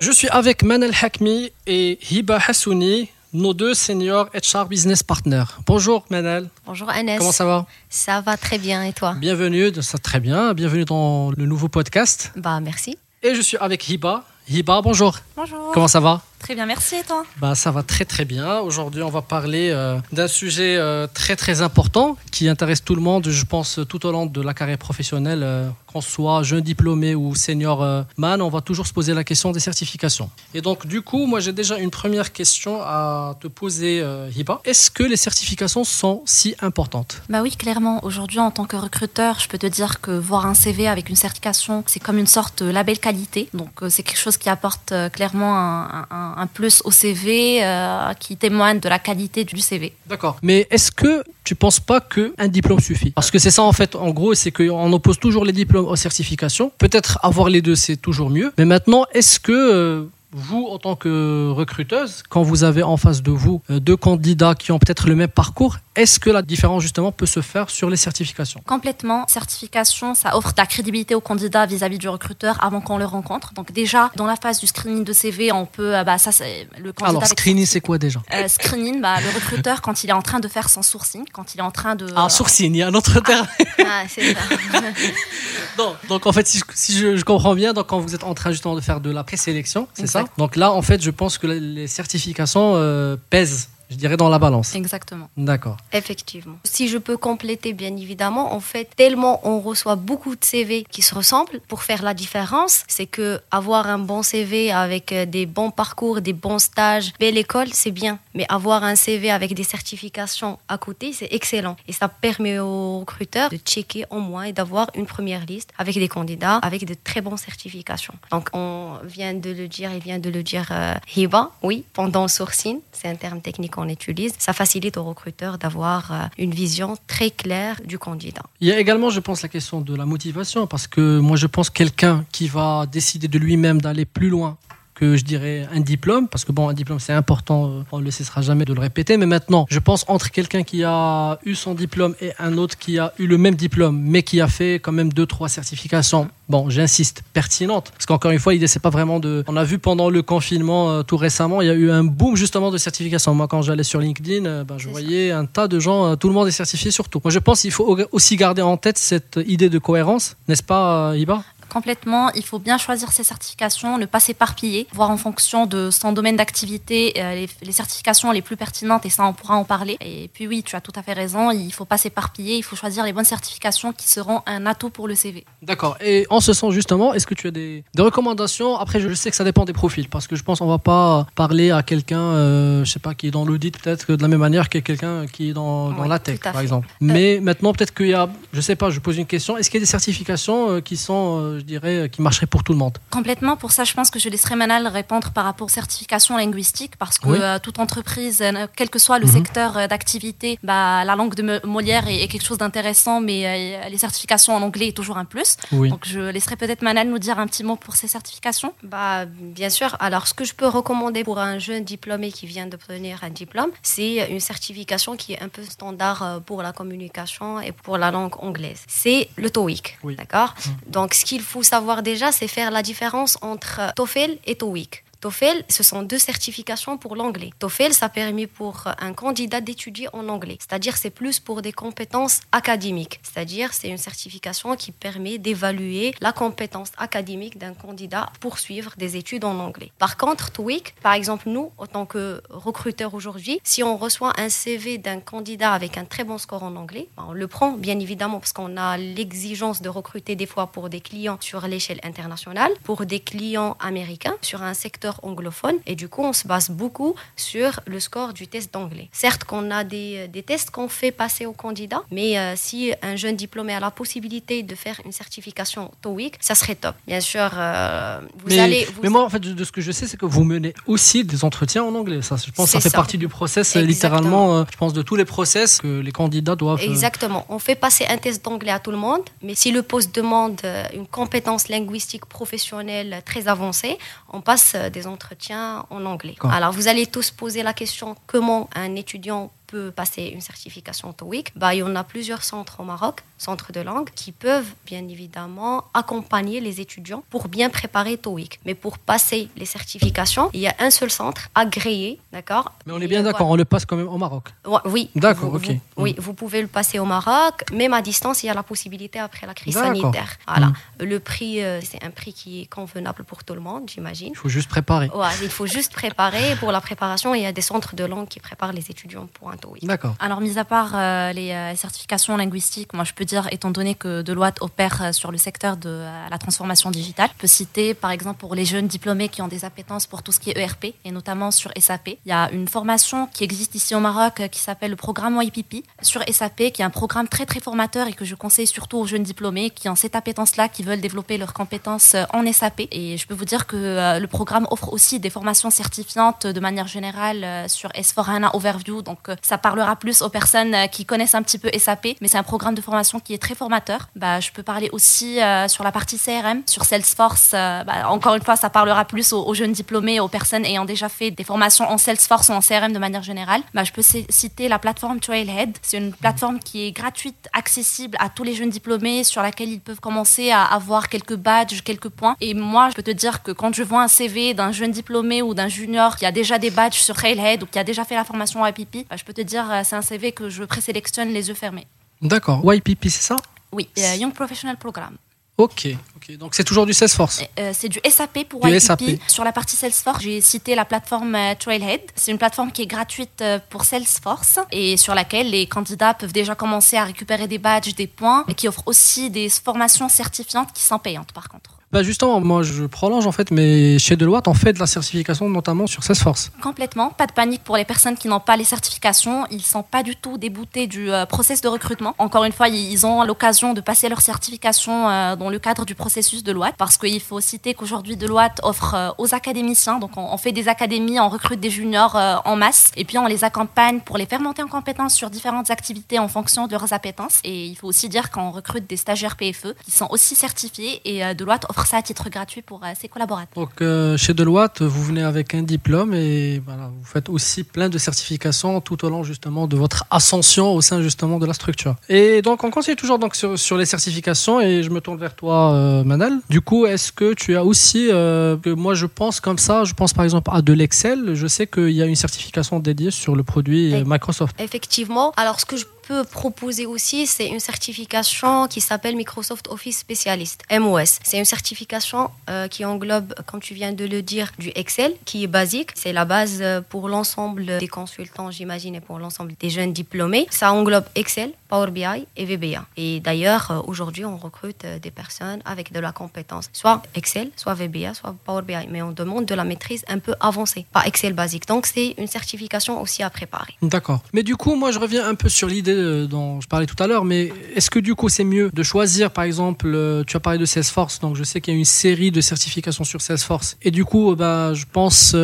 Je 0.00 0.10
suis 0.10 0.28
avec 0.28 0.62
Manel 0.62 0.92
Hakmi 1.02 1.50
et 1.66 1.98
Hiba 2.10 2.38
Hassouni, 2.46 3.10
nos 3.32 3.54
deux 3.54 3.74
seniors 3.74 4.28
HR 4.34 4.66
Business 4.66 5.02
Partners. 5.02 5.44
Bonjour 5.66 6.04
Manel. 6.10 6.48
Bonjour 6.66 6.88
Anes. 6.90 7.16
Comment 7.18 7.32
ça 7.32 7.44
va? 7.44 7.66
Ça 7.88 8.20
va 8.20 8.36
très 8.36 8.58
bien 8.58 8.82
et 8.84 8.92
toi? 8.92 9.14
Bienvenue, 9.18 9.70
ça 9.80 9.98
très 9.98 10.20
bien. 10.20 10.54
Bienvenue 10.54 10.84
dans 10.84 11.30
le 11.36 11.46
nouveau 11.46 11.68
podcast. 11.68 12.32
Bah 12.36 12.60
merci. 12.60 12.98
Et 13.22 13.34
je 13.34 13.40
suis 13.40 13.56
avec 13.58 13.88
Hiba. 13.88 14.24
Hiba, 14.48 14.80
bonjour. 14.80 15.18
Bonjour. 15.36 15.72
Comment 15.74 15.88
ça 15.88 15.98
va? 16.00 16.22
Très 16.38 16.54
bien, 16.54 16.66
merci 16.66 16.94
et 16.96 17.02
toi? 17.02 17.24
Bah, 17.38 17.54
Ça 17.56 17.72
va 17.72 17.82
très 17.82 18.04
très 18.04 18.24
bien. 18.24 18.60
Aujourd'hui, 18.60 19.02
on 19.02 19.08
va 19.08 19.22
parler 19.22 19.70
euh, 19.70 19.98
d'un 20.12 20.28
sujet 20.28 20.76
euh, 20.76 21.08
très 21.12 21.34
très 21.34 21.62
important 21.62 22.16
qui 22.30 22.48
intéresse 22.48 22.84
tout 22.84 22.94
le 22.94 23.00
monde, 23.00 23.28
je 23.28 23.44
pense, 23.44 23.80
tout 23.88 24.06
au 24.06 24.12
long 24.12 24.26
de 24.26 24.40
la 24.40 24.54
carrière 24.54 24.78
professionnelle. 24.78 25.42
euh, 25.42 25.68
qu'on 25.86 26.00
soit 26.02 26.42
jeune 26.42 26.60
diplômé 26.60 27.14
ou 27.14 27.34
senior 27.34 28.04
man, 28.18 28.42
on 28.42 28.50
va 28.50 28.60
toujours 28.60 28.86
se 28.86 28.92
poser 28.92 29.14
la 29.14 29.24
question 29.24 29.50
des 29.52 29.60
certifications. 29.60 30.28
Et 30.52 30.60
donc, 30.60 30.86
du 30.86 31.00
coup, 31.00 31.24
moi 31.26 31.40
j'ai 31.40 31.52
déjà 31.54 31.78
une 31.78 31.90
première 31.90 32.32
question 32.34 32.82
à 32.82 33.34
te 33.40 33.46
poser, 33.48 34.04
Hiba. 34.36 34.60
Est-ce 34.66 34.90
que 34.90 35.02
les 35.04 35.16
certifications 35.16 35.84
sont 35.84 36.22
si 36.26 36.54
importantes? 36.60 37.22
Bah 37.30 37.40
oui, 37.40 37.50
clairement. 37.56 38.04
Aujourd'hui, 38.04 38.40
en 38.40 38.50
tant 38.50 38.66
que 38.66 38.76
recruteur, 38.76 39.40
je 39.40 39.48
peux 39.48 39.56
te 39.56 39.66
dire 39.66 40.02
que 40.02 40.10
voir 40.10 40.44
un 40.44 40.52
CV 40.54 40.86
avec 40.86 41.08
une 41.08 41.16
certification, 41.16 41.82
c'est 41.86 42.00
comme 42.00 42.18
une 42.18 42.26
sorte 42.26 42.62
de 42.62 42.70
label 42.70 42.98
qualité. 42.98 43.48
Donc, 43.54 43.70
c'est 43.88 44.02
quelque 44.02 44.18
chose 44.20 44.35
qui 44.38 44.48
apporte 44.48 44.92
euh, 44.92 45.08
clairement 45.08 45.56
un, 45.56 46.46
plus 46.52 46.82
au 46.84 46.90
CV, 46.90 47.60
euh, 47.62 48.12
qui 48.14 48.36
témoigne 48.36 48.80
de 48.80 48.88
la 48.88 48.98
qualité 48.98 49.44
du 49.44 49.58
CV. 49.58 49.92
D'accord. 50.08 50.38
Mais 50.42 50.66
est-ce 50.70 50.90
que 50.90 51.24
tu 51.44 51.54
penses 51.54 51.80
pas 51.80 52.00
qu'un 52.00 52.48
diplôme 52.48 52.80
suffit? 52.80 53.10
Parce 53.10 53.30
que 53.30 53.38
c'est 53.38 53.50
ça 53.50 53.62
en 53.62 53.72
fait, 53.72 53.94
en 53.96 54.10
gros, 54.10 54.34
c'est 54.34 54.50
qu'on 54.50 54.92
oppose 54.92 55.18
toujours 55.18 55.44
les 55.44 55.52
diplômes 55.52 55.86
aux 55.86 55.96
certifications. 55.96 56.72
Peut-être 56.78 57.18
avoir 57.22 57.48
les 57.48 57.62
deux, 57.62 57.76
c'est 57.76 57.96
toujours 57.96 58.30
mieux. 58.30 58.52
Mais 58.58 58.64
maintenant, 58.64 59.04
est-ce 59.12 59.40
que 59.40 59.52
euh, 59.52 60.04
vous, 60.32 60.66
en 60.70 60.78
tant 60.78 60.96
que 60.96 61.50
recruteuse, 61.50 62.22
quand 62.28 62.42
vous 62.42 62.64
avez 62.64 62.82
en 62.82 62.96
face 62.96 63.22
de 63.22 63.30
vous 63.30 63.62
euh, 63.70 63.80
deux 63.80 63.96
candidats 63.96 64.54
qui 64.54 64.72
ont 64.72 64.78
peut-être 64.78 65.08
le 65.08 65.14
même 65.14 65.28
parcours, 65.30 65.76
est-ce 65.94 66.20
que 66.20 66.28
la 66.28 66.42
différence 66.42 66.82
justement 66.82 67.10
peut 67.12 67.24
se 67.26 67.40
faire 67.40 67.70
sur 67.70 67.88
les 67.88 67.96
certifications? 67.96 68.60
Complètement. 68.66 69.24
Certification, 69.28 70.14
ça 70.14 70.36
offre 70.36 70.50
de 70.52 70.58
la 70.60 70.66
crédibilité 70.66 71.14
au 71.14 71.20
candidat 71.22 71.64
vis-à-vis 71.64 71.98
du 71.98 72.08
recruteur 72.08 72.62
avant 72.62 72.80
qu'on 72.82 72.98
le 72.98 73.06
rencontre. 73.06 73.54
Donc, 73.54 73.72
déjà, 73.72 74.10
dans 74.16 74.26
la 74.26 74.36
phase 74.36 74.60
du 74.60 74.66
screening 74.66 75.04
de 75.04 75.12
CV, 75.14 75.52
on 75.52 75.64
peut, 75.64 75.96
euh, 75.96 76.04
bah, 76.04 76.18
ça, 76.18 76.32
c'est 76.32 76.68
le 76.76 76.92
candidat. 76.92 77.08
Alors, 77.08 77.22
avec- 77.24 77.38
screening, 77.38 77.64
c'est 77.64 77.80
quoi 77.80 77.96
déjà? 77.96 78.20
Euh, 78.34 78.46
screening, 78.48 79.00
bah, 79.00 79.20
le 79.20 79.34
recruteur, 79.34 79.80
quand 79.80 80.04
il 80.04 80.10
est 80.10 80.12
en 80.14 80.22
train 80.22 80.40
de 80.40 80.48
faire 80.48 80.68
son 80.68 80.82
sourcing, 80.82 81.24
quand 81.32 81.54
il 81.54 81.58
est 81.58 81.62
en 81.62 81.70
train 81.70 81.94
de. 81.94 82.08
Ah, 82.14 82.28
sourcing, 82.28 82.74
il 82.74 82.78
y 82.78 82.82
a 82.82 82.88
un 82.88 82.94
autre 82.94 83.20
terme. 83.20 83.46
Ah, 83.86 84.02
c'est 84.08 84.34
ça. 84.34 84.40
Non, 85.78 85.94
donc 86.08 86.26
en 86.26 86.32
fait, 86.32 86.46
si, 86.46 86.58
je, 86.58 86.64
si 86.74 86.96
je- 86.98 87.16
je 87.16 87.24
comprends 87.24 87.54
bien, 87.54 87.72
donc 87.74 87.86
quand 87.88 87.98
vous 88.00 88.14
êtes 88.14 88.24
en 88.24 88.32
train 88.34 88.50
justement 88.50 88.74
de 88.74 88.80
faire 88.80 89.00
de 89.00 89.10
la 89.10 89.24
présélection, 89.24 89.88
c'est 89.92 90.06
ça 90.06 90.15
Donc 90.38 90.56
là, 90.56 90.72
en 90.72 90.82
fait, 90.82 91.02
je 91.02 91.10
pense 91.10 91.38
que 91.38 91.46
les 91.46 91.86
certifications 91.86 92.74
euh, 92.76 93.16
pèsent, 93.30 93.68
je 93.90 93.96
dirais, 93.96 94.16
dans 94.16 94.28
la 94.28 94.38
balance. 94.38 94.74
Exactement. 94.74 95.28
D'accord. 95.36 95.76
Effectivement. 95.92 96.56
Si 96.64 96.88
je 96.88 96.98
peux 96.98 97.16
compléter, 97.16 97.72
bien 97.72 97.96
évidemment, 97.96 98.52
en 98.54 98.60
fait, 98.60 98.88
tellement 98.96 99.40
on 99.46 99.60
reçoit 99.60 99.96
beaucoup 99.96 100.34
de 100.36 100.44
CV 100.44 100.84
qui 100.90 101.02
se 101.02 101.14
ressemblent, 101.14 101.60
pour 101.68 101.82
faire 101.82 102.02
la 102.02 102.14
différence, 102.14 102.84
c'est 102.88 103.06
que 103.06 103.40
avoir 103.50 103.88
un 103.88 103.98
bon 103.98 104.22
CV 104.22 104.72
avec 104.72 105.12
euh, 105.12 105.26
des 105.26 105.46
bons 105.46 105.70
parcours, 105.70 106.20
des 106.20 106.32
bons 106.32 106.58
stages, 106.58 107.12
belle 107.18 107.38
école, 107.38 107.68
c'est 107.72 107.90
bien. 107.90 108.18
Mais 108.34 108.46
avoir 108.48 108.84
un 108.84 108.96
CV 108.96 109.30
avec 109.30 109.54
des 109.54 109.64
certifications 109.64 110.58
à 110.68 110.78
côté, 110.78 111.12
c'est 111.12 111.28
excellent. 111.30 111.76
Et 111.88 111.92
ça 111.92 112.08
permet 112.08 112.58
aux 112.58 113.00
recruteurs 113.00 113.50
de 113.50 113.56
checker 113.56 114.04
au 114.10 114.20
moins 114.20 114.44
et 114.44 114.52
d'avoir 114.52 114.90
une 114.94 115.06
première 115.06 115.44
liste 115.46 115.70
avec 115.78 115.94
des 115.94 116.08
candidats 116.08 116.56
avec 116.56 116.84
de 116.84 116.94
très 116.94 117.20
bonnes 117.20 117.36
certifications. 117.36 118.14
Donc, 118.30 118.48
on 118.52 118.98
vient 119.04 119.34
de 119.34 119.50
le 119.50 119.68
dire, 119.68 119.90
il 119.92 120.00
vient 120.00 120.18
de 120.18 120.30
le 120.30 120.42
dire 120.42 120.68
euh, 120.70 120.94
Hiba, 121.14 121.50
oui, 121.62 121.84
pendant 121.92 122.28
sourcing, 122.28 122.80
c'est 122.92 123.08
un 123.08 123.14
terme 123.14 123.40
technique 123.40 123.75
qu'on 123.76 123.88
utilise, 123.88 124.32
ça 124.38 124.52
facilite 124.52 124.96
aux 124.96 125.04
recruteurs 125.04 125.58
d'avoir 125.58 126.10
euh, 126.10 126.16
une 126.38 126.52
vision 126.52 126.96
très 127.06 127.30
claire 127.30 127.80
du 127.84 127.98
candidat. 127.98 128.42
Il 128.60 128.68
y 128.68 128.72
a 128.72 128.80
également, 128.80 129.10
je 129.10 129.20
pense, 129.20 129.42
la 129.42 129.48
question 129.48 129.80
de 129.80 129.94
la 129.94 130.06
motivation, 130.06 130.66
parce 130.66 130.86
que 130.86 131.20
moi, 131.20 131.36
je 131.36 131.46
pense 131.46 131.68
quelqu'un 131.70 132.24
qui 132.32 132.48
va 132.48 132.86
décider 132.90 133.28
de 133.28 133.38
lui-même 133.38 133.80
d'aller 133.80 134.06
plus 134.06 134.30
loin 134.30 134.56
que 134.96 135.16
je 135.16 135.24
dirais 135.24 135.68
un 135.72 135.80
diplôme, 135.80 136.26
parce 136.26 136.44
que 136.44 136.52
bon, 136.52 136.68
un 136.68 136.74
diplôme 136.74 136.98
c'est 136.98 137.12
important, 137.12 137.66
euh, 137.66 137.82
on 137.92 138.00
ne 138.00 138.04
le 138.04 138.10
cessera 138.10 138.40
jamais 138.42 138.64
de 138.64 138.72
le 138.74 138.80
répéter, 138.80 139.16
mais 139.18 139.26
maintenant, 139.26 139.66
je 139.68 139.78
pense 139.78 140.04
entre 140.08 140.30
quelqu'un 140.30 140.62
qui 140.64 140.82
a 140.84 141.38
eu 141.44 141.54
son 141.54 141.74
diplôme 141.74 142.14
et 142.20 142.32
un 142.38 142.56
autre 142.56 142.76
qui 142.78 142.98
a 142.98 143.12
eu 143.18 143.26
le 143.26 143.36
même 143.38 143.54
diplôme, 143.54 144.00
mais 144.00 144.22
qui 144.22 144.40
a 144.40 144.48
fait 144.48 144.74
quand 144.80 144.92
même 144.92 145.12
deux, 145.12 145.26
trois 145.26 145.48
certifications, 145.50 146.28
bon, 146.48 146.70
j'insiste, 146.70 147.22
pertinentes, 147.34 147.90
parce 147.92 148.06
qu'encore 148.06 148.30
une 148.30 148.38
fois, 148.38 148.54
l'idée 148.54 148.66
c'est 148.68 148.80
pas 148.80 148.90
vraiment 148.90 149.20
de... 149.20 149.44
On 149.48 149.56
a 149.56 149.64
vu 149.64 149.78
pendant 149.78 150.08
le 150.10 150.22
confinement 150.22 150.90
euh, 150.90 151.02
tout 151.02 151.18
récemment, 151.18 151.60
il 151.60 151.66
y 151.68 151.70
a 151.70 151.74
eu 151.74 151.90
un 151.90 152.02
boom 152.02 152.34
justement 152.36 152.70
de 152.70 152.78
certification. 152.78 153.34
Moi, 153.34 153.48
quand 153.48 153.60
j'allais 153.62 153.84
sur 153.84 154.00
LinkedIn, 154.00 154.46
euh, 154.46 154.64
ben, 154.64 154.78
je 154.78 154.88
voyais 154.88 155.30
un 155.30 155.44
tas 155.44 155.68
de 155.68 155.78
gens, 155.78 156.06
euh, 156.06 156.16
tout 156.16 156.28
le 156.28 156.34
monde 156.34 156.48
est 156.48 156.52
certifié 156.52 156.90
surtout. 156.90 157.20
Moi, 157.22 157.30
je 157.30 157.38
pense 157.38 157.60
qu'il 157.60 157.70
faut 157.70 157.84
au- 157.84 157.98
aussi 158.12 158.36
garder 158.36 158.62
en 158.62 158.78
tête 158.78 158.96
cette 158.96 159.38
idée 159.46 159.68
de 159.68 159.78
cohérence, 159.78 160.36
n'est-ce 160.48 160.62
pas, 160.62 161.14
Iba? 161.16 161.42
Complètement, 161.72 162.30
il 162.32 162.44
faut 162.44 162.58
bien 162.58 162.78
choisir 162.78 163.12
ses 163.12 163.24
certifications, 163.24 163.98
ne 163.98 164.06
pas 164.06 164.20
s'éparpiller, 164.20 164.86
voir 164.92 165.10
en 165.10 165.16
fonction 165.16 165.66
de 165.66 165.90
son 165.90 166.12
domaine 166.12 166.36
d'activité 166.36 167.14
euh, 167.18 167.34
les, 167.34 167.48
les 167.62 167.72
certifications 167.72 168.32
les 168.32 168.42
plus 168.42 168.56
pertinentes 168.56 169.04
et 169.06 169.10
ça 169.10 169.24
on 169.24 169.32
pourra 169.32 169.56
en 169.56 169.64
parler. 169.64 169.96
Et 170.00 170.28
puis 170.32 170.46
oui, 170.46 170.62
tu 170.62 170.76
as 170.76 170.80
tout 170.80 170.92
à 170.96 171.02
fait 171.02 171.12
raison, 171.12 171.50
il 171.50 171.72
faut 171.72 171.84
pas 171.84 171.98
s'éparpiller, 171.98 172.56
il 172.56 172.62
faut 172.62 172.76
choisir 172.76 173.04
les 173.04 173.12
bonnes 173.12 173.24
certifications 173.24 173.92
qui 173.92 174.08
seront 174.08 174.42
un 174.46 174.66
atout 174.66 174.90
pour 174.90 175.08
le 175.08 175.14
CV. 175.14 175.44
D'accord. 175.62 175.96
Et 176.00 176.26
en 176.30 176.40
ce 176.40 176.52
sens, 176.52 176.72
justement, 176.72 177.14
est-ce 177.14 177.26
que 177.26 177.34
tu 177.34 177.48
as 177.48 177.50
des, 177.50 177.84
des 177.94 178.02
recommandations? 178.02 178.76
Après, 178.76 179.00
je 179.00 179.12
sais 179.14 179.30
que 179.30 179.36
ça 179.36 179.44
dépend 179.44 179.64
des 179.64 179.72
profils, 179.72 180.08
parce 180.08 180.26
que 180.26 180.36
je 180.36 180.42
pense 180.42 180.58
qu'on 180.60 180.66
va 180.66 180.78
pas 180.78 181.26
parler 181.34 181.70
à 181.70 181.82
quelqu'un, 181.82 182.20
euh, 182.20 182.84
je 182.84 182.90
sais 182.90 182.98
pas, 182.98 183.14
qui 183.14 183.28
est 183.28 183.30
dans 183.30 183.44
l'audit, 183.44 183.76
peut-être 183.78 184.06
que 184.06 184.12
de 184.12 184.22
la 184.22 184.28
même 184.28 184.40
manière 184.40 184.68
que 184.68 184.78
quelqu'un 184.78 185.26
qui 185.26 185.50
est 185.50 185.52
dans, 185.52 185.90
dans 185.90 186.02
Oui, 186.02 186.08
la 186.08 186.18
tech, 186.18 186.40
par 186.40 186.60
exemple. 186.60 186.88
Mais 187.00 187.40
maintenant, 187.40 187.72
peut-être 187.72 187.94
qu'il 187.94 188.08
y 188.08 188.14
a, 188.14 188.28
je 188.52 188.60
sais 188.60 188.76
pas, 188.76 188.90
je 188.90 189.00
pose 189.00 189.16
une 189.18 189.26
question. 189.26 189.56
Est-ce 189.56 189.70
qu'il 189.70 189.78
y 189.78 189.82
a 189.82 189.84
des 189.84 189.90
certifications 189.90 190.70
euh, 190.70 190.80
qui 190.80 190.96
sont, 190.96 191.40
euh, 191.40 191.55
je 191.58 191.64
dirais, 191.64 192.08
qui 192.10 192.22
marcheraient 192.22 192.46
pour 192.46 192.62
tout 192.64 192.72
le 192.72 192.78
monde 192.78 192.98
Complètement, 193.10 193.56
pour 193.56 193.72
ça 193.72 193.84
je 193.84 193.92
pense 193.94 194.10
que 194.10 194.18
je 194.18 194.28
laisserai 194.28 194.56
Manal 194.56 194.86
répondre 194.86 195.30
par 195.32 195.44
rapport 195.44 195.66
aux 195.66 195.70
certifications 195.70 196.36
linguistiques 196.36 196.96
parce 196.96 197.18
que 197.18 197.28
Oui. 197.28 197.38
euh, 197.40 197.58
toute 197.58 197.78
entreprise, 197.78 198.40
euh, 198.42 198.66
quel 198.76 198.90
que 198.90 198.98
soit 198.98 199.18
le 199.18 199.26
Mhm. 199.26 199.32
secteur 199.32 199.76
euh, 199.76 199.86
d'activité, 199.86 200.58
bah, 200.62 201.04
la 201.04 201.16
langue 201.16 201.34
de 201.34 201.60
Molière 201.66 202.06
est, 202.08 202.22
est 202.22 202.28
quelque 202.28 202.44
chose 202.44 202.58
d'intéressant 202.58 203.20
mais 203.20 203.46
euh, 203.46 203.88
les 203.88 203.98
certifications 203.98 204.54
en 204.54 204.62
anglais 204.62 204.88
est 204.88 204.96
toujours 204.96 205.18
un 205.18 205.24
plus. 205.24 205.56
Oui. 205.72 205.88
Donc 205.90 206.04
je 206.06 206.20
laisserai 206.20 206.56
peut-être 206.56 206.82
Manal 206.82 207.08
nous 207.08 207.18
dire 207.18 207.38
un 207.38 207.46
petit 207.46 207.64
mot 207.64 207.76
pour 207.76 207.96
ces 207.96 208.08
certifications. 208.08 208.72
Bah, 208.82 209.24
bien 209.26 209.70
sûr. 209.70 209.96
Alors, 210.00 210.26
ce 210.26 210.34
que 210.34 210.44
je 210.44 210.54
peux 210.54 210.66
recommander 210.68 211.24
pour 211.24 211.38
un 211.38 211.58
jeune 211.58 211.84
diplômé 211.84 212.30
qui 212.32 212.46
vient 212.46 212.66
d'obtenir 212.66 213.24
un 213.24 213.30
diplôme, 213.30 213.70
c'est 213.82 214.28
une 214.30 214.40
certification 214.40 215.16
qui 215.16 215.32
est 215.34 215.42
un 215.42 215.48
peu 215.48 215.62
standard 215.62 216.40
pour 216.46 216.62
la 216.62 216.72
communication 216.72 217.60
et 217.60 217.72
pour 217.72 217.98
la 217.98 218.10
langue 218.10 218.34
anglaise. 218.42 218.80
C'est 218.86 219.28
le 219.36 219.50
TOEIC. 219.50 219.98
Oui. 220.02 220.16
D'accord? 220.16 220.54
Donc, 220.86 221.14
ce 221.14 221.24
qu'il 221.24 221.42
faut 221.46 221.62
savoir 221.62 222.02
déjà, 222.02 222.32
c'est 222.32 222.48
faire 222.48 222.70
la 222.70 222.82
différence 222.82 223.38
entre 223.40 223.94
TOEFL 223.94 224.38
et 224.44 224.56
TOEIC. 224.56 225.05
TOEFL, 225.20 225.64
ce 225.68 225.82
sont 225.82 226.02
deux 226.02 226.18
certifications 226.18 226.98
pour 226.98 227.16
l'anglais. 227.16 227.50
TOEFL, 227.58 227.92
ça 227.92 228.08
permet 228.08 228.46
pour 228.46 228.84
un 228.98 229.12
candidat 229.12 229.60
d'étudier 229.60 230.08
en 230.12 230.28
anglais. 230.28 230.58
C'est-à-dire, 230.60 230.96
c'est 230.96 231.10
plus 231.10 231.40
pour 231.40 231.62
des 231.62 231.72
compétences 231.72 232.40
académiques. 232.52 233.20
C'est-à-dire, 233.22 233.72
c'est 233.72 233.88
une 233.88 233.98
certification 233.98 234.76
qui 234.76 234.92
permet 234.92 235.38
d'évaluer 235.38 236.14
la 236.20 236.32
compétence 236.32 236.92
académique 236.98 237.58
d'un 237.58 237.74
candidat 237.74 238.30
pour 238.40 238.58
suivre 238.58 238.92
des 238.98 239.16
études 239.16 239.44
en 239.44 239.58
anglais. 239.58 239.90
Par 239.98 240.16
contre, 240.16 240.50
TOEIC, 240.50 240.94
par 241.02 241.14
exemple, 241.14 241.48
nous, 241.48 241.72
en 241.78 241.86
tant 241.86 242.06
que 242.06 242.42
recruteurs 242.50 243.14
aujourd'hui, 243.14 243.60
si 243.64 243.82
on 243.82 243.96
reçoit 243.96 244.32
un 244.38 244.48
CV 244.48 244.98
d'un 244.98 245.20
candidat 245.20 245.72
avec 245.72 245.96
un 245.96 246.04
très 246.04 246.24
bon 246.24 246.38
score 246.38 246.62
en 246.62 246.76
anglais, 246.76 247.08
ben, 247.16 247.26
on 247.28 247.32
le 247.32 247.46
prend, 247.46 247.72
bien 247.72 247.98
évidemment, 247.98 248.38
parce 248.38 248.52
qu'on 248.52 248.76
a 248.76 248.96
l'exigence 248.96 249.80
de 249.80 249.88
recruter 249.88 250.36
des 250.36 250.46
fois 250.46 250.66
pour 250.66 250.88
des 250.88 251.00
clients 251.00 251.38
sur 251.40 251.66
l'échelle 251.66 252.00
internationale, 252.02 252.72
pour 252.84 253.06
des 253.06 253.20
clients 253.20 253.76
américains, 253.80 254.36
sur 254.42 254.62
un 254.62 254.74
secteur 254.74 255.05
acteurs 255.06 255.20
anglophones. 255.22 255.78
Et 255.86 255.94
du 255.94 256.08
coup, 256.08 256.22
on 256.22 256.32
se 256.32 256.46
base 256.46 256.70
beaucoup 256.70 257.14
sur 257.36 257.80
le 257.86 258.00
score 258.00 258.32
du 258.32 258.46
test 258.48 258.72
d'anglais. 258.72 259.08
Certes 259.12 259.44
qu'on 259.44 259.70
a 259.70 259.84
des, 259.84 260.28
des 260.28 260.42
tests 260.42 260.70
qu'on 260.70 260.88
fait 260.88 261.12
passer 261.12 261.46
aux 261.46 261.52
candidats, 261.52 262.02
mais 262.10 262.38
euh, 262.38 262.54
si 262.56 262.92
un 263.02 263.16
jeune 263.16 263.36
diplômé 263.36 263.74
a 263.74 263.80
la 263.80 263.90
possibilité 263.90 264.62
de 264.62 264.74
faire 264.74 265.00
une 265.04 265.12
certification 265.12 265.90
TOEIC, 266.02 266.34
ça 266.40 266.54
serait 266.54 266.74
top. 266.74 266.94
Bien 267.06 267.20
sûr, 267.20 267.48
euh, 267.54 268.20
vous 268.38 268.48
mais, 268.48 268.58
allez... 268.58 268.84
Vous 268.84 269.02
mais 269.02 269.08
moi, 269.08 269.24
en 269.24 269.28
fait, 269.28 269.40
de 269.40 269.64
ce 269.64 269.72
que 269.72 269.80
je 269.80 269.92
sais, 269.92 270.06
c'est 270.06 270.16
que 270.16 270.26
vous 270.26 270.44
menez 270.44 270.74
aussi 270.86 271.24
des 271.24 271.44
entretiens 271.44 271.84
en 271.84 271.94
anglais. 271.94 272.22
Ça, 272.22 272.36
je 272.36 272.50
pense 272.50 272.66
que 272.66 272.72
ça 272.72 272.80
fait 272.80 272.88
ça. 272.90 272.96
partie 272.96 273.18
du 273.18 273.28
process, 273.28 273.76
Exactement. 273.76 273.86
littéralement, 273.86 274.56
euh, 274.58 274.64
je 274.70 274.76
pense, 274.76 274.92
de 274.92 275.02
tous 275.02 275.16
les 275.16 275.24
process 275.24 275.80
que 275.80 276.00
les 276.00 276.12
candidats 276.12 276.56
doivent... 276.56 276.80
euh, 276.80 276.90
Exactement. 276.90 277.46
On 277.48 277.58
fait 277.58 277.74
passer 277.74 278.06
un 278.08 278.18
test 278.18 278.44
d'anglais 278.44 278.72
à 278.72 278.78
tout 278.80 278.90
le 278.90 278.96
monde, 278.96 279.22
mais 279.42 279.54
si 279.54 279.70
le 279.70 279.82
poste 279.82 280.14
demande 280.14 280.60
euh, 280.64 280.84
une 280.94 281.06
compétence 281.06 281.68
linguistique 281.68 282.26
professionnelle 282.26 283.22
très 283.24 283.48
avancée, 283.48 283.98
on 284.32 284.40
passe 284.40 284.72
euh, 284.74 284.90
des 284.96 285.06
entretiens 285.06 285.84
en 285.90 286.06
anglais. 286.06 286.36
Alors, 286.42 286.72
vous 286.72 286.88
allez 286.88 287.06
tous 287.06 287.30
poser 287.30 287.62
la 287.62 287.74
question 287.74 288.16
comment 288.26 288.70
un 288.74 288.94
étudiant 288.96 289.52
peut 289.66 289.90
passer 289.90 290.30
une 290.34 290.40
certification 290.40 291.12
TOEIC 291.12 291.52
bah, 291.56 291.74
Il 291.74 291.78
y 291.78 291.82
en 291.82 291.94
a 291.96 292.04
plusieurs 292.04 292.42
centres 292.42 292.80
au 292.80 292.84
Maroc, 292.84 293.22
centres 293.38 293.72
de 293.72 293.80
langue, 293.80 294.10
qui 294.14 294.32
peuvent 294.32 294.72
bien 294.86 295.06
évidemment 295.08 295.84
accompagner 295.94 296.60
les 296.60 296.80
étudiants 296.80 297.22
pour 297.30 297.48
bien 297.48 297.70
préparer 297.70 298.16
TOEIC. 298.16 298.60
Mais 298.64 298.74
pour 298.74 298.98
passer 298.98 299.48
les 299.56 299.66
certifications, 299.66 300.50
il 300.52 300.60
y 300.60 300.68
a 300.68 300.74
un 300.78 300.90
seul 300.90 301.10
centre 301.10 301.48
agréé, 301.54 302.18
d'accord? 302.32 302.72
Mais 302.86 302.92
on 302.92 303.00
est 303.00 303.06
bien 303.06 303.20
voilà. 303.20 303.32
d'accord, 303.32 303.48
on 303.50 303.56
le 303.56 303.64
passe 303.64 303.84
quand 303.84 303.96
même 303.96 304.08
au 304.08 304.18
Maroc. 304.18 304.48
Ouais, 304.66 304.78
Oui. 304.84 305.10
D'accord, 305.14 305.52
ok. 305.54 305.66
vous- 305.66 305.80
oui, 305.96 306.14
vous 306.18 306.34
pouvez 306.34 306.60
le 306.62 306.68
passer 306.68 306.98
au 306.98 307.04
Maroc, 307.04 307.64
même 307.72 307.92
à 307.92 308.02
distance, 308.02 308.42
il 308.42 308.46
y 308.46 308.50
a 308.50 308.54
la 308.54 308.62
possibilité 308.62 309.18
après 309.18 309.46
la 309.46 309.54
crise 309.54 309.74
sanitaire. 309.74 310.36
Voilà. 310.46 310.66
Mm. 310.68 310.74
Le 311.00 311.20
prix, 311.20 311.62
euh, 311.62 311.80
c'est 311.82 312.02
un 312.04 312.10
prix 312.10 312.32
qui 312.32 312.62
est 312.62 312.66
convenable 312.66 313.24
pour 313.24 313.44
tout 313.44 313.54
le 313.54 313.60
monde, 313.60 313.88
j'imagine. 313.88 314.30
Il 314.32 314.36
faut 314.36 314.48
juste 314.48 314.68
préparer. 314.68 315.08
Ouais, 315.14 315.28
il 315.42 315.48
faut 315.48 315.66
juste 315.66 315.92
préparer. 315.92 316.56
Pour 316.56 316.72
la 316.72 316.80
préparation, 316.80 317.34
il 317.34 317.42
y 317.42 317.46
a 317.46 317.52
des 317.52 317.60
centres 317.60 317.94
de 317.96 318.04
langue 318.04 318.28
qui 318.28 318.40
préparent 318.40 318.72
les 318.72 318.90
étudiants 318.90 319.26
pour 319.34 319.50
un 319.50 319.56
TOEIC. 319.56 319.65
D'accord. 319.82 320.14
Alors, 320.18 320.40
mis 320.40 320.58
à 320.58 320.64
part 320.64 320.92
euh, 320.94 321.32
les 321.32 321.52
euh, 321.52 321.74
certifications 321.76 322.36
linguistiques, 322.36 322.92
moi 322.92 323.04
je 323.04 323.12
peux 323.12 323.24
dire, 323.24 323.48
étant 323.50 323.70
donné 323.70 323.94
que 323.94 324.22
Deloitte 324.22 324.60
opère 324.60 325.02
euh, 325.02 325.12
sur 325.12 325.30
le 325.32 325.38
secteur 325.38 325.76
de 325.76 326.04
la 326.30 326.38
transformation 326.38 326.90
digitale, 326.90 327.30
je 327.34 327.40
peux 327.40 327.46
citer 327.46 327.94
par 327.94 328.10
exemple 328.10 328.38
pour 328.38 328.54
les 328.54 328.64
jeunes 328.64 328.86
diplômés 328.86 329.28
qui 329.28 329.42
ont 329.42 329.48
des 329.48 329.64
appétences 329.64 330.06
pour 330.06 330.22
tout 330.22 330.32
ce 330.32 330.40
qui 330.40 330.50
est 330.50 330.58
ERP 330.58 330.94
et 331.04 331.10
notamment 331.10 331.50
sur 331.50 331.70
SAP. 331.78 332.08
Il 332.08 332.28
y 332.28 332.32
a 332.32 332.50
une 332.52 332.68
formation 332.68 333.26
qui 333.26 333.44
existe 333.44 333.74
ici 333.74 333.94
au 333.94 334.00
Maroc 334.00 334.42
qui 334.50 334.60
s'appelle 334.60 334.90
le 334.90 334.96
programme 334.96 335.40
YPP 335.40 335.84
sur 336.02 336.22
SAP, 336.28 336.72
qui 336.72 336.82
est 336.82 336.84
un 336.84 336.90
programme 336.90 337.28
très 337.28 337.46
très 337.46 337.60
formateur 337.60 338.06
et 338.06 338.12
que 338.12 338.24
je 338.24 338.34
conseille 338.34 338.66
surtout 338.66 338.98
aux 338.98 339.06
jeunes 339.06 339.22
diplômés 339.22 339.70
qui 339.70 339.88
ont 339.88 339.94
cette 339.94 340.16
appétence-là, 340.16 340.68
qui 340.68 340.82
veulent 340.82 341.00
développer 341.00 341.38
leurs 341.38 341.52
compétences 341.52 342.16
en 342.32 342.50
SAP. 342.52 342.82
Et 342.90 343.16
je 343.16 343.26
peux 343.26 343.34
vous 343.34 343.44
dire 343.44 343.66
que 343.66 344.18
le 344.18 344.26
programme 344.26 344.66
offre 344.70 344.92
aussi 344.92 345.20
des 345.20 345.30
formations 345.30 345.70
certifiantes 345.70 346.46
de 346.46 346.60
manière 346.60 346.86
générale 346.86 347.68
sur 347.68 347.90
S4HANA 347.90 348.50
Overview. 348.54 349.02
Donc 349.02 349.30
ça 349.46 349.58
parlera 349.58 349.94
plus 349.94 350.22
aux 350.22 350.28
personnes 350.28 350.74
euh, 350.74 350.86
qui 350.88 351.04
connaissent 351.04 351.36
un 351.36 351.42
petit 351.42 351.58
peu 351.58 351.70
SAP, 351.78 352.16
mais 352.20 352.26
c'est 352.26 352.36
un 352.36 352.42
programme 352.42 352.74
de 352.74 352.80
formation 352.80 353.20
qui 353.20 353.32
est 353.32 353.38
très 353.38 353.54
formateur. 353.54 354.08
Bah, 354.16 354.40
je 354.40 354.50
peux 354.50 354.64
parler 354.64 354.88
aussi 354.92 355.40
euh, 355.40 355.68
sur 355.68 355.84
la 355.84 355.92
partie 355.92 356.18
CRM, 356.18 356.62
sur 356.66 356.84
Salesforce. 356.84 357.52
euh, 357.54 357.84
bah, 357.84 358.10
encore 358.10 358.34
une 358.34 358.42
fois, 358.42 358.56
ça 358.56 358.70
parlera 358.70 359.04
plus 359.04 359.32
aux, 359.32 359.54
jeunes 359.54 359.72
diplômés, 359.72 360.18
aux 360.18 360.26
personnes 360.26 360.64
ayant 360.64 360.84
déjà 360.84 361.08
fait 361.08 361.30
des 361.30 361.44
formations 361.44 361.88
en 361.88 361.96
Salesforce 361.96 362.48
ou 362.48 362.52
en 362.52 362.60
CRM 362.60 362.92
de 362.92 362.98
manière 362.98 363.22
générale. 363.22 363.62
Bah, 363.72 363.84
je 363.84 363.92
peux 363.92 364.02
citer 364.02 364.68
la 364.68 364.80
plateforme 364.80 365.20
Trailhead. 365.20 365.78
C'est 365.80 365.98
une 365.98 366.12
plateforme 366.12 366.58
qui 366.58 366.86
est 366.86 366.92
gratuite, 366.92 367.48
accessible 367.52 368.16
à 368.20 368.28
tous 368.28 368.42
les 368.42 368.54
jeunes 368.54 368.70
diplômés, 368.70 369.22
sur 369.22 369.42
laquelle 369.42 369.68
ils 369.68 369.80
peuvent 369.80 370.00
commencer 370.00 370.50
à 370.50 370.64
avoir 370.64 371.08
quelques 371.08 371.36
badges, 371.36 371.82
quelques 371.82 372.08
points. 372.08 372.34
Et 372.40 372.54
moi, 372.54 372.88
je 372.90 372.96
peux 372.96 373.04
te 373.04 373.12
dire 373.12 373.44
que 373.44 373.52
quand 373.52 373.72
je 373.72 373.84
vois 373.84 374.02
un 374.02 374.08
CV 374.08 374.54
d'un 374.54 374.72
jeune 374.72 374.90
diplômé 374.90 375.40
ou 375.40 375.54
d'un 375.54 375.68
junior 375.68 376.16
qui 376.16 376.26
a 376.26 376.32
déjà 376.32 376.58
des 376.58 376.70
badges 376.70 376.98
sur 376.98 377.14
Trailhead 377.14 377.62
ou 377.62 377.66
qui 377.66 377.78
a 377.78 377.84
déjà 377.84 378.04
fait 378.04 378.16
la 378.16 378.24
formation 378.24 378.66
YPP, 378.66 379.06
bah, 379.08 379.16
je 379.16 379.22
peux 379.22 379.35
te 379.36 379.42
dire 379.42 379.70
euh, 379.70 379.82
c'est 379.84 379.96
un 379.96 380.02
CV 380.02 380.32
que 380.32 380.48
je 380.48 380.64
présélectionne 380.64 381.30
les 381.30 381.48
yeux 381.48 381.54
fermés. 381.54 381.86
D'accord. 382.22 382.62
YPP, 382.64 383.04
c'est 383.04 383.22
ça? 383.22 383.36
Oui, 383.72 383.88
euh, 383.98 384.14
Young 384.16 384.32
Professional 384.32 384.76
Programme. 384.76 385.16
Ok. 385.58 385.88
ok. 386.16 386.36
Donc 386.36 386.54
c'est 386.54 386.64
toujours 386.64 386.84
du 386.84 386.92
Salesforce. 386.92 387.42
Euh, 387.58 387.72
c'est 387.74 387.88
du 387.88 387.98
SAP 388.08 388.44
pour 388.44 388.60
Du 388.60 388.70
YPP. 388.70 388.80
SAP. 388.80 389.02
Sur 389.26 389.44
la 389.44 389.52
partie 389.52 389.76
Salesforce, 389.76 390.22
j'ai 390.22 390.40
cité 390.40 390.74
la 390.74 390.84
plateforme 390.84 391.36
Trailhead. 391.58 392.02
C'est 392.14 392.30
une 392.30 392.38
plateforme 392.38 392.72
qui 392.72 392.82
est 392.82 392.86
gratuite 392.86 393.42
pour 393.70 393.84
Salesforce 393.84 394.58
et 394.70 394.96
sur 394.96 395.14
laquelle 395.14 395.50
les 395.50 395.66
candidats 395.66 396.14
peuvent 396.14 396.32
déjà 396.32 396.54
commencer 396.54 396.96
à 396.96 397.04
récupérer 397.04 397.46
des 397.48 397.58
badges, 397.58 397.94
des 397.94 398.06
points, 398.06 398.44
et 398.48 398.54
qui 398.54 398.68
offre 398.68 398.82
aussi 398.84 399.30
des 399.30 399.48
formations 399.48 400.10
certifiantes 400.10 400.72
qui 400.74 400.82
sont 400.82 400.98
payantes 400.98 401.32
par 401.32 401.48
contre. 401.48 401.75
Bah 401.92 402.02
justement, 402.02 402.40
moi 402.40 402.64
je 402.64 402.84
prolonge 402.84 403.28
en 403.28 403.32
fait, 403.32 403.52
mais 403.52 404.00
chez 404.00 404.16
Deloitte, 404.16 404.48
on 404.48 404.54
fait 404.54 404.72
de 404.72 404.80
la 404.80 404.88
certification 404.88 405.48
notamment 405.48 405.86
sur 405.86 406.02
Salesforce. 406.02 406.50
Complètement, 406.60 407.10
pas 407.10 407.28
de 407.28 407.32
panique 407.32 407.62
pour 407.62 407.76
les 407.76 407.84
personnes 407.84 408.16
qui 408.16 408.26
n'ont 408.26 408.40
pas 408.40 408.56
les 408.56 408.64
certifications. 408.64 409.46
Ils 409.52 409.62
sont 409.62 409.84
pas 409.84 410.02
du 410.02 410.16
tout 410.16 410.36
déboutés 410.36 410.88
du 410.88 411.12
euh, 411.12 411.26
process 411.26 411.60
de 411.60 411.68
recrutement. 411.68 412.16
Encore 412.18 412.42
une 412.42 412.50
fois, 412.50 412.68
ils 412.68 413.06
ont 413.06 413.22
l'occasion 413.22 413.72
de 413.72 413.80
passer 413.80 414.08
leur 414.08 414.20
certification 414.20 415.08
euh, 415.08 415.36
dans 415.36 415.48
le 415.48 415.60
cadre 415.60 415.84
du 415.84 415.94
processus 415.94 416.42
de 416.42 416.50
Deloitte, 416.50 416.74
parce 416.76 416.98
qu'il 416.98 417.20
faut 417.20 417.40
citer 417.40 417.74
qu'aujourd'hui 417.74 418.16
Deloitte 418.16 418.58
offre 418.64 418.94
euh, 418.94 419.10
aux 419.18 419.32
académiciens, 419.32 420.00
donc 420.00 420.16
on, 420.16 420.36
fait 420.38 420.52
des 420.52 420.66
académies, 420.66 421.20
on 421.20 421.28
recrute 421.28 421.60
des 421.60 421.70
juniors 421.70 422.16
en 422.44 422.56
masse, 422.56 422.90
et 422.96 423.04
puis 423.04 423.16
on 423.18 423.26
les 423.26 423.44
accompagne 423.44 424.00
pour 424.00 424.18
les 424.18 424.26
faire 424.26 424.40
monter 424.40 424.62
en 424.62 424.68
compétences 424.68 425.14
sur 425.14 425.30
différentes 425.30 425.70
activités 425.70 426.18
en 426.18 426.28
fonction 426.28 426.66
de 426.66 426.72
leurs 426.72 426.92
appétences. 426.92 427.38
Et 427.44 427.66
il 427.66 427.76
faut 427.76 427.86
aussi 427.86 428.08
dire 428.08 428.30
qu'on 428.30 428.50
recrute 428.50 428.88
des 428.88 428.96
stagiaires 428.96 429.36
PFE 429.36 429.74
qui 429.84 429.90
sont 429.92 430.08
aussi 430.10 430.34
certifiés, 430.34 431.00
et 431.04 431.34
Deloitte 431.34 431.64
offre 431.68 431.75
ça 431.84 431.98
à 431.98 432.02
titre 432.02 432.30
gratuit 432.30 432.62
pour 432.62 432.80
euh, 432.82 432.92
ses 432.98 433.08
collaborateurs. 433.08 433.52
Donc 433.54 433.82
euh, 433.82 434.16
chez 434.16 434.32
Deloitte, 434.32 434.80
vous 434.80 435.02
venez 435.02 435.22
avec 435.22 435.54
un 435.54 435.62
diplôme 435.62 436.14
et 436.14 436.62
voilà, 436.64 436.90
vous 436.96 437.04
faites 437.04 437.28
aussi 437.28 437.64
plein 437.64 437.88
de 437.88 437.98
certifications 437.98 438.80
tout 438.80 439.04
au 439.04 439.10
long 439.10 439.24
justement 439.24 439.66
de 439.66 439.76
votre 439.76 440.04
ascension 440.10 440.72
au 440.72 440.80
sein 440.80 441.02
justement 441.02 441.38
de 441.38 441.44
la 441.44 441.52
structure. 441.52 441.96
Et 442.08 442.40
donc 442.40 442.64
on 442.64 442.70
continue 442.70 442.96
toujours 442.96 443.18
donc 443.18 443.34
sur, 443.34 443.58
sur 443.58 443.76
les 443.76 443.84
certifications 443.84 444.60
et 444.60 444.82
je 444.82 444.90
me 444.90 445.00
tourne 445.00 445.18
vers 445.18 445.34
toi 445.34 445.74
euh, 445.74 446.04
Manal. 446.04 446.38
Du 446.48 446.60
coup, 446.60 446.86
est-ce 446.86 447.12
que 447.12 447.34
tu 447.34 447.56
as 447.56 447.64
aussi 447.64 448.08
euh, 448.10 448.56
que 448.56 448.70
moi 448.70 448.94
je 448.94 449.06
pense 449.06 449.40
comme 449.40 449.58
ça, 449.58 449.84
je 449.84 449.92
pense 449.92 450.14
par 450.14 450.24
exemple 450.24 450.50
à 450.54 450.62
de 450.62 450.72
l'Excel, 450.72 451.34
je 451.34 451.46
sais 451.46 451.66
qu'il 451.66 451.90
y 451.90 452.00
a 452.00 452.06
une 452.06 452.16
certification 452.16 452.78
dédiée 452.78 453.10
sur 453.10 453.36
le 453.36 453.42
produit. 453.42 454.04
Microsoft. 454.06 454.56
Effectivement. 454.60 455.32
Alors, 455.36 455.60
ce 455.60 455.66
que 455.66 455.76
je 455.76 455.84
peux 456.06 456.24
proposer 456.24 456.86
aussi, 456.86 457.26
c'est 457.26 457.48
une 457.48 457.60
certification 457.60 458.68
qui 458.68 458.80
s'appelle 458.80 459.16
Microsoft 459.16 459.68
Office 459.68 459.98
Specialist, 459.98 460.62
MOS. 460.70 461.18
C'est 461.22 461.38
une 461.38 461.44
certification 461.44 462.30
euh, 462.48 462.68
qui 462.68 462.84
englobe, 462.84 463.34
comme 463.46 463.60
tu 463.60 463.74
viens 463.74 463.92
de 463.92 464.04
le 464.04 464.22
dire, 464.22 464.52
du 464.58 464.70
Excel, 464.74 465.14
qui 465.24 465.44
est 465.44 465.48
basique. 465.48 465.90
C'est 465.94 466.12
la 466.12 466.24
base 466.24 466.58
euh, 466.60 466.80
pour 466.80 467.08
l'ensemble 467.08 467.78
des 467.78 467.88
consultants, 467.88 468.50
j'imagine, 468.50 468.94
et 468.94 469.00
pour 469.00 469.18
l'ensemble 469.18 469.54
des 469.58 469.70
jeunes 469.70 469.92
diplômés. 469.92 470.46
Ça 470.50 470.72
englobe 470.72 471.06
Excel, 471.14 471.52
Power 471.68 471.90
BI 471.90 472.26
et 472.36 472.44
VBA. 472.44 472.86
Et 472.96 473.20
d'ailleurs, 473.20 473.70
euh, 473.70 473.80
aujourd'hui, 473.86 474.24
on 474.24 474.36
recrute 474.36 474.84
euh, 474.84 474.98
des 474.98 475.10
personnes 475.10 475.60
avec 475.64 475.92
de 475.92 476.00
la 476.00 476.12
compétence, 476.12 476.68
soit 476.72 477.02
Excel, 477.14 477.50
soit 477.56 477.74
VBA, 477.74 478.14
soit 478.14 478.34
Power 478.44 478.62
BI. 478.62 478.74
Mais 478.90 479.02
on 479.02 479.12
demande 479.12 479.46
de 479.46 479.54
la 479.54 479.64
maîtrise 479.64 480.04
un 480.08 480.18
peu 480.18 480.34
avancée, 480.40 480.86
pas 480.92 481.04
Excel 481.06 481.32
basique. 481.32 481.66
Donc, 481.66 481.86
c'est 481.86 482.14
une 482.18 482.26
certification 482.26 483.00
aussi 483.00 483.22
à 483.22 483.30
préparer. 483.30 483.74
D'accord. 483.82 484.20
Mais 484.32 484.42
du 484.42 484.56
coup, 484.56 484.74
moi, 484.74 484.90
je 484.92 484.98
reviens 484.98 485.26
un 485.26 485.34
peu 485.34 485.48
sur 485.48 485.68
l'idée 485.68 485.92
euh, 485.94 486.26
dont 486.26 486.60
je 486.60 486.68
parlais 486.68 486.86
tout 486.86 487.00
à 487.02 487.06
l'heure. 487.06 487.24
Mais 487.24 487.52
est-ce 487.74 487.90
que 487.90 487.98
du 487.98 488.14
coup, 488.14 488.28
c'est 488.28 488.44
mieux 488.44 488.70
de 488.72 488.82
choisir, 488.82 489.30
par 489.30 489.44
exemple, 489.44 490.24
tu 490.26 490.36
as 490.36 490.40
parlé 490.40 490.58
de 490.58 490.64
Salesforce, 490.64 491.20
donc 491.20 491.36
je 491.36 491.44
sais 491.44 491.60
qu'il 491.60 491.74
y 491.74 491.76
a 491.76 491.78
une 491.78 491.84
série 491.84 492.30
de 492.30 492.40
certifications 492.40 493.04
sur 493.04 493.20
Salesforce. 493.20 493.76
Et 493.82 493.90
du 493.90 494.04
coup, 494.04 494.34
bah, 494.36 494.74
je 494.74 494.84
pense 494.90 495.34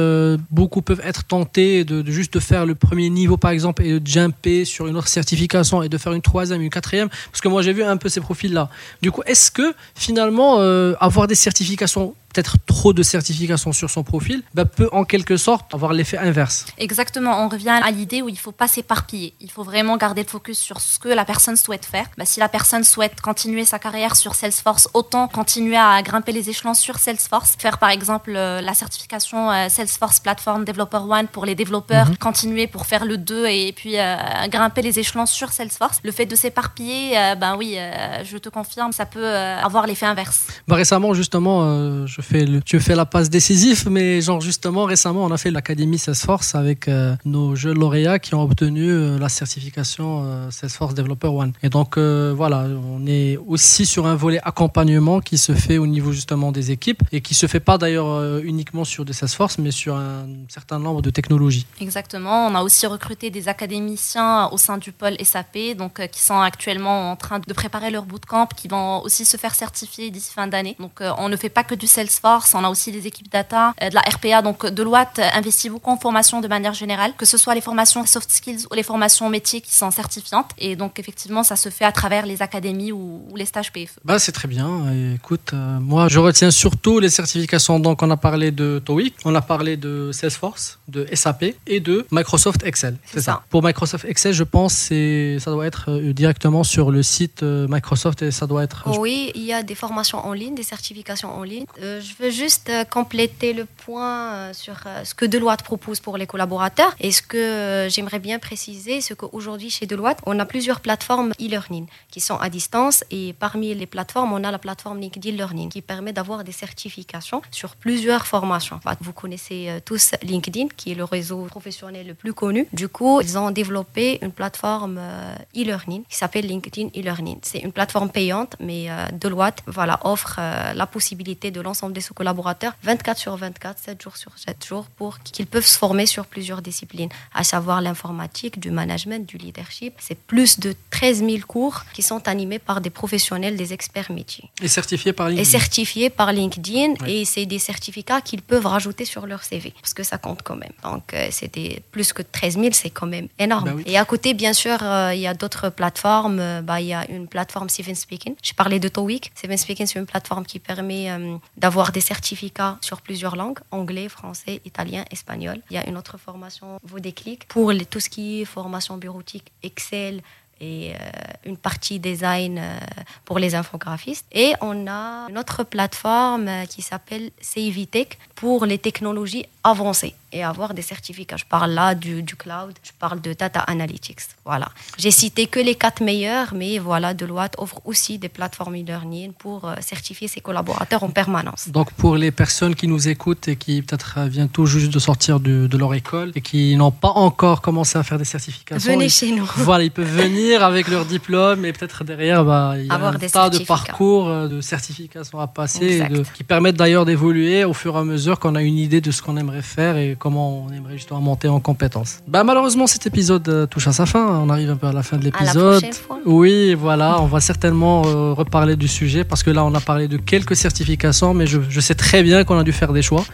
beaucoup 0.51 0.83
peuvent 0.83 1.03
être 1.05 1.25
tentés 1.25 1.85
de, 1.85 2.03
de 2.03 2.13
juste 2.13 2.41
faire 2.41 2.67
le 2.67 2.75
premier 2.75 3.11
niveau, 3.11 3.37
par 3.37 3.51
exemple, 3.51 3.83
et 3.83 4.01
de 4.01 4.07
jumper 4.07 4.65
sur 4.65 4.87
une 4.87 4.97
autre 4.97 5.09
certification 5.09 5.83
et 5.83 5.89
de 5.89 5.99
faire 5.99 6.12
une 6.15 6.23
troisième, 6.23 6.61
une 6.63 6.71
quatrième. 6.71 7.09
Parce 7.31 7.41
que 7.41 7.49
moi, 7.49 7.63
j'ai 7.63 7.73
vu 7.73 7.83
un 7.83 7.97
peu 7.97 8.09
ces 8.09 8.21
profils-là. 8.21 8.69
Du 9.01 9.11
coup, 9.11 9.23
est-ce 9.27 9.51
que 9.51 9.75
finalement, 9.95 10.57
euh, 10.59 10.95
avoir 11.01 11.27
des 11.27 11.35
certifications 11.35 12.15
peut-être 12.33 12.57
trop 12.67 12.93
de 12.93 13.03
certifications 13.03 13.73
sur 13.73 13.91
son 13.91 14.03
profil, 14.03 14.43
bah, 14.55 14.65
peut 14.65 14.89
en 14.93 15.05
quelque 15.05 15.37
sorte 15.37 15.73
avoir 15.75 15.93
l'effet 15.93 16.19
inverse. 16.19 16.67
Exactement, 16.79 17.45
on 17.45 17.49
revient 17.49 17.69
à 17.83 17.91
l'idée 17.91 18.23
où 18.23 18.29
il 18.29 18.33
ne 18.33 18.39
faut 18.39 18.53
pas 18.53 18.69
s'éparpiller. 18.69 19.35
Il 19.41 19.51
faut 19.51 19.63
vraiment 19.65 19.97
garder 19.97 20.23
le 20.23 20.29
focus 20.29 20.59
sur 20.59 20.81
ce 20.81 20.99
que 20.99 21.09
la 21.09 21.25
personne 21.25 21.57
souhaite 21.57 21.85
faire. 21.85 22.07
Bah, 22.17 22.25
si 22.25 22.41
la 22.41 22.49
personne 22.49 22.85
souhaite 22.85 23.21
continuer 23.21 23.65
sa 23.65 23.79
carrière 23.79 24.17
sur 24.17 24.35
Salesforce, 24.35 24.89
autant 24.95 25.29
continuer 25.29 25.77
à 25.77 26.01
grimper 26.03 26.33
les 26.33 26.49
échelons 26.49 26.75
sur 26.75 26.99
Salesforce. 26.99 27.55
Faire 27.59 27.79
par 27.79 27.91
exemple 27.91 28.33
euh, 28.35 28.61
la 28.61 28.75
certification 28.75 29.51
euh, 29.51 29.69
Salesforce 29.69 30.21
Platform 30.21 30.65
Developer 30.65 30.99
One 31.09 31.27
pour 31.29 31.45
les 31.47 31.55
développeurs, 31.55 32.09
Mhm. 32.09 32.17
continuer 32.17 32.67
pour 32.67 32.87
faire 32.87 33.05
le 33.05 33.19
2 33.19 33.47
et 33.47 33.73
puis 33.73 33.99
euh, 33.99 34.17
grimper 34.49 34.83
les 34.83 34.99
échelons 34.99 35.27
sur 35.27 35.51
Salesforce. 35.53 35.99
Le 36.03 36.13
fait 36.13 36.27
de 36.27 36.35
s'éparpiller, 36.37 37.13
ben 37.39 37.57
oui, 37.57 37.77
je 38.25 38.37
te 38.39 38.49
confirme, 38.49 38.93
ça 38.93 39.07
peut 39.07 39.27
avoir 39.27 39.87
l'effet 39.87 40.07
inverse. 40.07 40.47
Bah, 40.69 40.77
récemment, 40.77 41.13
justement, 41.15 42.07
je 42.07 42.21
tu 42.65 42.81
fais, 42.81 42.95
la 42.95 43.07
passe 43.07 43.31
décisive, 43.31 43.89
mais 43.91 44.21
genre 44.21 44.41
justement 44.41 44.85
récemment, 44.85 45.25
on 45.25 45.31
a 45.31 45.39
fait 45.39 45.51
l'académie 45.51 45.99
Salesforce 45.99 46.55
avec 46.55 46.89
euh, 46.89 47.17
nos 47.25 47.55
jeunes 47.57 47.79
lauréats 47.79 48.19
qui 48.19 48.35
ont 48.35 48.43
obtenu 48.43 48.91
euh, 48.91 49.19
la 49.19 49.29
certification 49.29 50.23
euh, 50.25 50.51
Salesforce 50.51 50.95
Developer 50.95 51.29
One. 51.29 51.53
Et 51.63 51.69
donc 51.69 51.99
voilà, 51.99 52.67
on 52.67 53.07
est 53.07 53.37
aussi 53.47 53.87
sur 53.87 54.07
un 54.07 54.15
volet 54.15 54.41
accompagnement 54.43 55.21
qui 55.21 55.39
se 55.39 55.53
fait 55.53 55.79
au 55.79 55.87
niveau 55.87 56.13
justement 56.13 56.53
des 56.53 56.71
équipes 56.71 57.03
et 57.13 57.21
qui 57.21 57.35
se 57.35 57.47
fait 57.47 57.61
pas 57.61 57.79
d'ailleurs 57.79 58.41
uniquement 58.43 58.85
sur 58.85 59.05
des 59.05 59.13
Salesforce, 59.13 59.59
mais 59.59 59.71
sur 59.71 59.97
un 59.97 60.27
certain 60.49 60.79
nombre 60.79 61.03
de 61.03 61.11
technologies. 61.11 61.67
Exactement. 61.81 62.47
On 62.47 62.55
a 62.55 62.63
aussi 62.63 62.87
recruté 62.87 63.31
des 63.31 63.49
académiciens 63.49 64.49
au 64.49 64.59
sein 64.59 64.79
du 64.79 64.93
pôle 64.93 65.17
SAP, 65.23 65.77
donc 65.77 66.07
qui 66.09 66.21
sont 66.21 66.41
actuellement 66.41 67.11
en 67.11 67.17
train 67.17 67.39
de 67.39 67.53
préparer 67.53 67.91
leur 67.91 68.05
bootcamp, 68.05 68.47
qui 68.57 68.69
vont 68.69 69.03
aussi 69.03 69.25
se 69.25 69.37
faire 69.37 69.55
certifier 69.55 70.11
d'ici 70.11 70.33
fin 70.33 70.47
d'année. 70.47 70.77
Donc 70.79 71.01
on 71.19 71.29
ne 71.29 71.37
fait 71.37 71.49
pas 71.49 71.65
que 71.65 71.75
du 71.75 71.87
Salesforce, 71.87 72.12
on 72.55 72.65
a 72.65 72.71
aussi 72.71 72.93
des 72.93 73.07
équipes 73.07 73.31
data, 73.31 73.75
de 73.81 73.95
la 73.95 74.01
RPA. 74.01 74.43
Donc 74.43 74.67
Deloitte 74.67 75.21
investit 75.35 75.71
beaucoup 75.71 75.91
en 75.91 75.97
formation 75.97 76.41
de 76.41 76.49
manière 76.49 76.75
générale, 76.75 77.13
que 77.17 77.27
ce 77.27 77.37
soit 77.37 77.55
les 77.55 77.61
formations 77.61 78.05
soft 78.07 78.31
skills 78.31 78.67
ou 78.71 78.75
les 78.75 78.83
formations 78.83 79.29
métiers 79.29 79.61
qui 79.61 79.75
sont 79.75 79.91
certifiantes. 79.91 80.51
Et 80.59 80.77
donc 80.77 80.99
effectivement, 80.99 81.43
ça 81.43 81.57
se 81.57 81.69
fait 81.69 81.85
à 81.85 81.93
travers 81.93 82.27
les 82.27 82.43
académies 82.43 82.93
ou, 82.93 83.23
les 83.35 83.47
stages 83.47 83.73
PFE. 83.73 83.99
Bah, 84.05 84.19
c'est 84.19 84.33
très 84.33 84.49
bien. 84.49 85.15
Écoute, 85.15 85.51
euh, 85.53 85.79
moi 85.81 86.09
je 86.09 86.19
retiens 86.19 86.51
surtout 86.51 86.99
les 86.99 87.09
certifications. 87.09 87.81
Donc 87.81 88.03
on 88.03 88.11
a 88.11 88.17
parlé 88.17 88.51
de 88.51 88.81
TOEIC, 88.85 89.15
on 89.25 89.35
a 89.35 89.43
parlé 89.43 89.77
de 89.77 90.11
Salesforce, 90.13 90.79
de 90.89 91.07
SAP 91.15 91.55
et 91.67 91.81
de 91.81 92.07
Microsoft 92.11 92.63
Excel. 92.65 92.97
C'est 93.07 93.23
ça. 93.23 93.43
Pour 93.51 93.63
Microsoft 93.63 94.05
Excel, 94.05 94.33
je 94.33 94.45
pense 94.45 94.89
que 94.89 95.39
ça 95.41 95.51
doit 95.51 95.67
être 95.67 95.91
euh, 95.91 96.13
directement 96.13 96.65
sur 96.65 96.91
le 96.91 97.03
site 97.03 97.43
euh, 97.43 97.67
Microsoft 97.69 98.23
et 98.23 98.31
ça 98.31 98.47
doit 98.47 98.63
être. 98.63 98.85
Oui, 98.99 99.33
il 99.35 99.43
y 99.43 99.53
a 99.53 99.63
des 99.63 99.75
formations 99.75 100.19
en 100.19 100.33
ligne, 100.33 100.55
des 100.55 100.63
certifications 100.63 101.35
en 101.35 101.43
ligne. 101.43 101.65
Je 102.03 102.23
veux 102.23 102.31
juste 102.31 102.71
compléter 102.91 103.53
le 103.53 103.65
point 103.65 104.53
sur 104.53 104.77
ce 105.05 105.15
que 105.15 105.25
Deloitte 105.25 105.63
propose 105.63 106.01
pour 106.01 106.17
les 106.17 106.27
collaborateurs. 106.27 106.95
Et 107.01 107.13
ce 107.13 107.23
que 107.23 107.87
j'aimerais 107.91 108.19
bien 108.19 108.39
préciser, 108.39 109.01
c'est 109.01 109.17
qu'aujourd'hui 109.17 109.71
chez 109.71 109.87
Deloitte, 109.87 110.19
on 110.27 110.39
a 110.39 110.45
plusieurs 110.45 110.81
plateformes 110.81 111.33
e-learning 111.41 111.87
qui 112.11 112.21
sont 112.21 112.37
à 112.37 112.49
distance. 112.49 113.05
Et 113.11 113.35
parmi 113.39 113.75
les 113.75 113.87
plateformes, 113.87 114.33
on 114.33 114.45
a 114.45 114.51
la 114.51 114.59
plateforme 114.59 115.01
LinkedIn 115.01 115.37
Learning 115.37 115.69
qui 115.69 115.83
permet 115.83 116.13
d'avoir 116.13 116.45
des 116.45 116.53
certifications 116.53 117.43
sur 117.51 117.77
plusieurs 117.77 118.27
formations. 118.27 118.81
Vous 119.01 119.13
connaissez 119.13 119.69
euh, 119.69 119.81
tous 119.85 120.13
LinkedIn, 120.23 120.69
qui 120.77 120.93
est 120.93 120.95
le 120.95 121.05
réseau 121.05 121.45
professionnel 121.45 122.07
le 122.09 122.15
plus 122.15 122.33
connu. 122.33 122.67
Du 122.73 122.89
coup, 122.89 123.21
ils 123.21 123.39
ont 123.39 123.51
développé 123.51 124.19
une 124.23 124.33
plateforme 124.33 124.99
euh, 124.99 125.35
e-learning 125.57 126.05
qui 126.09 126.17
s'appelle 126.17 126.47
LinkedIn 126.47 126.89
e-learning. 126.89 127.39
C'est 127.43 127.59
une 127.61 127.73
plateforme 127.73 128.11
payante, 128.11 128.57
mais 128.61 128.91
euh, 128.91 129.07
Deloitte 129.13 129.63
voilà, 129.67 130.01
offre 130.05 130.41
la 130.75 130.87
possibilité 130.87 131.51
de 131.51 131.61
l'ensemble 131.61 131.92
de 131.93 132.01
ses 132.01 132.15
collaborateurs 132.15 132.75
24 132.83 133.19
sur 133.19 133.37
24, 133.37 133.79
7 133.79 134.03
jours 134.03 134.17
sur 134.17 134.33
7 134.37 134.65
jours 134.67 134.87
pour 134.97 135.19
qu'ils 135.21 135.47
peuvent 135.47 135.67
se 135.67 135.79
former 135.79 136.07
sur 136.07 136.27
plusieurs 136.27 136.63
disciplines, 136.63 137.11
à 137.35 137.45
savoir 137.45 137.81
l'informatique, 137.81 138.59
du 138.59 138.71
management, 138.71 139.27
du 139.27 139.37
leadership. 139.37 139.95
C'est 139.99 140.19
plus 140.19 140.59
de 140.59 140.75
13 140.91 141.25
000 141.25 141.39
cours 141.47 141.85
qui 141.93 142.03
sont 142.03 142.29
animés 142.29 142.59
par 142.59 142.81
des 142.81 142.91
professionnels, 142.91 143.57
des 143.57 143.73
experts 143.73 144.11
métiers. 144.11 144.51
Et 144.63 144.69
certifiés 144.69 145.13
par 145.13 145.29
LinkedIn. 145.29 145.43
Et 145.43 145.45
certifiés 145.45 146.11
par 146.11 146.33
LinkedIn. 146.33 146.95
Et 147.07 147.25
c'est 147.25 147.47
des 147.47 147.59
certificats 147.59 148.21
qu'ils 148.21 148.43
peuvent 148.43 148.67
rajouter 148.67 149.05
sur 149.05 149.27
leur 149.27 149.43
CV, 149.43 149.73
parce 149.81 149.95
que 149.95 150.03
ça 150.03 150.19
compte 150.19 150.43
quand 150.43 150.57
même. 150.57 150.73
Donc, 150.83 151.15
euh, 151.15 151.29
c'était 151.31 151.83
plus 151.91 152.13
que 152.13 152.23
13 152.23 152.59
000, 152.59 152.69
c'est 152.73 152.91
quand 152.91 153.07
même 153.07 153.29
énorme. 153.39 153.65
Bah 153.65 153.83
Et 153.87 153.99
à 153.99 154.05
côté, 154.05 154.35
bien 154.35 154.53
sûr, 154.53 154.79
euh, 154.83 155.15
il 155.15 155.21
y 155.21 155.27
a 155.27 155.35
d'autres 155.35 155.69
plateformes. 155.71 156.39
Euh, 156.41 156.63
bah, 156.63 156.81
il 156.81 156.89
y 156.89 156.95
a 156.95 157.09
une 157.11 157.29
plateforme 157.29 157.69
Seven 157.69 157.95
Speaking. 157.95 158.35
J'ai 158.43 158.55
parlé 158.55 158.79
de 158.79 158.89
TOEIC. 158.89 159.33
Seven 159.35 159.57
Speaking, 159.57 159.87
c'est 159.87 159.99
une 159.99 160.07
plateforme 160.07 160.45
qui 160.45 160.59
permet 160.59 161.09
d'avoir 161.57 161.82
des 161.91 162.01
certificats 162.01 162.79
sur 162.81 163.01
plusieurs 163.01 163.35
langues, 163.35 163.59
anglais, 163.73 164.09
français, 164.09 164.61
italien, 164.65 165.05
espagnol. 165.11 165.59
Il 165.71 165.75
y 165.75 165.79
a 165.79 165.89
une 165.89 165.97
autre 165.97 166.19
formation, 166.19 166.79
vos 166.85 167.01
déclics, 167.01 167.49
pour 167.49 167.73
tout 167.91 167.99
ce 167.99 168.09
qui 168.09 168.43
est 168.43 168.45
formation 168.45 168.97
bureautique, 168.99 169.51
Excel, 169.65 170.23
et 170.63 170.93
euh, 170.93 170.97
une 171.45 171.57
partie 171.57 171.99
design 171.99 172.59
euh, 172.59 172.79
pour 173.25 173.39
les 173.41 173.55
infographistes. 173.57 174.27
Et 174.33 174.53
on 174.61 174.87
a 174.87 175.27
une 175.29 175.37
autre 175.37 175.65
plateforme 175.65 176.47
euh, 176.47 176.65
qui 176.67 176.83
s'appelle 176.83 177.33
CIVTech 177.41 178.19
pour 178.37 178.65
les 178.65 178.79
technologies 178.79 179.47
avancées 179.65 180.15
et 180.33 180.43
avoir 180.43 180.75
des 180.75 180.83
certificats. 180.83 181.37
Je 181.37 181.45
parle 181.45 181.73
là 181.73 181.95
du, 181.95 182.23
du 182.23 182.37
cloud, 182.37 182.73
je 182.83 182.93
parle 182.99 183.21
de 183.21 183.33
data 183.33 183.61
analytics. 183.61 184.21
Voilà. 184.45 184.69
J'ai 184.99 185.11
cité 185.11 185.47
que 185.47 185.61
les 185.61 185.75
quatre 185.75 186.03
meilleurs, 186.03 186.55
mais 186.55 186.79
voilà, 186.79 187.15
Deloitte 187.15 187.55
offre 187.59 187.81
aussi 187.85 188.19
des 188.19 188.29
plateformes 188.29 188.75
e-learning 188.75 189.33
pour 189.33 189.69
euh, 189.69 189.75
certifier 189.81 190.29
ses 190.29 190.41
collaborateurs 190.41 191.03
en 191.03 191.11
permanence. 191.11 191.69
Donc 191.69 191.93
pour 191.93 192.17
les 192.17 192.31
personnes 192.31 192.75
qui 192.75 192.89
nous 192.89 193.09
écoutent 193.09 193.49
et 193.49 193.57
qui 193.57 193.83
peut-être 193.83 194.21
viennent 194.27 194.49
tout 194.49 194.67
juste 194.67 194.93
de 194.93 194.99
sortir 194.99 195.41
de, 195.41 195.67
de 195.67 195.77
leur 195.77 195.95
école 195.95 196.33
et 196.35 196.41
qui 196.41 196.77
n'ont 196.77 196.91
pas 196.91 197.11
encore 197.11 197.61
commencé 197.61 197.99
à 197.99 198.03
faire 198.03 198.19
des 198.19 198.25
certifications, 198.25 198.93
venez 198.93 199.09
chez 199.09 199.33
nous. 199.33 199.51
Voilà, 199.73 199.85
ils 199.85 199.91
peuvent 199.91 200.17
venir 200.17 200.65
avec 200.65 200.89
leur 200.89 201.05
diplôme 201.05 201.65
et 201.65 201.73
peut-être 201.73 202.05
derrière, 202.05 202.45
bah, 202.45 202.75
il 202.77 202.87
y 202.87 202.91
a 202.91 202.95
avoir 202.95 203.15
un 203.15 203.19
tas 203.19 203.51
de 203.51 203.59
parcours 203.59 204.29
euh, 204.29 204.49
de 204.49 204.61
certifications 204.61 205.39
à 205.39 205.47
passer 205.47 206.03
qui 206.35 206.45
permettent 206.45 206.77
d'ailleurs 206.77 207.05
d'évoluer 207.05 207.65
au 207.65 207.73
fur 207.73 207.97
et 207.97 207.99
à 207.99 208.05
mesure 208.05 208.39
qu'on 208.39 208.55
a 208.55 208.63
une 208.63 208.79
idée 208.79 209.01
de 209.01 209.11
ce 209.11 209.23
qu'on 209.23 209.37
aimerait 209.37 209.63
faire 209.63 209.97
et 209.97 210.17
comment 210.23 210.65
on 210.65 210.73
aimerait 210.73 210.93
justement 210.93 211.21
monter 211.21 211.49
en 211.49 211.59
compétences. 211.59 212.21
Bah, 212.29 212.45
malheureusement, 212.45 212.87
cet 212.87 213.09
épisode 213.09 213.49
euh, 213.49 213.67
touche 213.67 213.89
à 213.89 213.93
sa 213.93 214.07
fin. 214.07 214.25
On 214.25 214.51
arrive 214.51 214.71
un 214.71 214.77
peu 214.77 214.87
à 214.87 214.93
la 214.93 215.03
fin 215.03 215.17
de 215.17 215.25
l'épisode. 215.25 215.83
Oui, 216.25 216.75
voilà, 216.75 217.21
on 217.21 217.27
va 217.27 217.41
certainement 217.41 218.03
euh, 218.07 218.33
reparler 218.33 218.77
du 218.77 218.87
sujet 218.87 219.25
parce 219.25 219.43
que 219.43 219.51
là, 219.51 219.65
on 219.65 219.75
a 219.75 219.81
parlé 219.81 220.07
de 220.07 220.19
quelques 220.19 220.55
certifications, 220.55 221.35
mais 221.35 221.49
je, 221.49 221.59
je 221.69 221.81
sais 221.81 221.97
très 221.97 222.23
bien 222.23 222.45
qu'on 222.45 222.57
a 222.57 222.63
dû 222.63 222.71
faire 222.71 222.93
des 222.93 223.03
choix. 223.03 223.25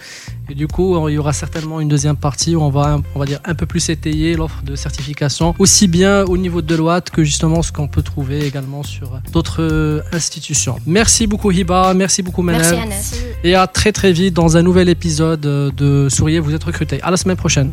Et 0.51 0.55
du 0.55 0.67
coup, 0.67 1.09
il 1.09 1.15
y 1.15 1.19
aura 1.19 1.33
certainement 1.33 1.81
une 1.81 1.89
deuxième 1.89 2.17
partie 2.17 2.57
où 2.57 2.63
on 2.63 2.71
va, 2.71 3.01
on 3.15 3.19
va 3.19 3.27
dire, 3.27 3.41
un 3.45 3.55
peu 3.55 3.67
plus 3.67 3.89
étayer 3.91 4.35
l'offre 4.35 4.63
de 4.63 4.77
certification, 4.77 5.55
aussi 5.59 5.89
bien 5.89 6.25
au 6.25 6.37
niveau 6.37 6.63
de 6.63 6.67
Deloitte 6.67 7.11
que 7.11 7.23
justement 7.23 7.63
ce 7.63 7.71
qu'on 7.73 7.89
peut 7.89 8.03
trouver 8.03 8.47
également 8.47 8.83
sur 8.83 9.21
d'autres 9.33 9.63
euh, 9.63 10.01
institutions. 10.13 10.77
Merci 10.87 11.27
beaucoup 11.27 11.51
Hiba, 11.51 11.93
merci 11.95 12.23
beaucoup 12.23 12.43
Manel. 12.43 12.83
Merci 12.89 13.17
Et 13.45 13.55
à 13.55 13.67
très 13.67 13.93
très 13.93 14.13
vite 14.13 14.35
dans 14.35 14.57
un 14.57 14.63
nouvel 14.63 14.89
épisode 14.89 15.41
de 15.41 16.09
Souriez, 16.09 16.41
vous 16.41 16.55
êtes 16.55 16.65
recruté. 16.65 17.01
À 17.03 17.11
la 17.11 17.17
semaine 17.17 17.37
prochaine. 17.37 17.73